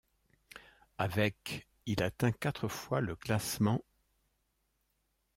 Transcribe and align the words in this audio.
Avec', 0.97 1.67
il 1.85 2.01
atteint 2.01 2.31
quatre 2.31 2.67
fois 2.67 3.01
le 3.01 3.15
classement'. 3.15 3.85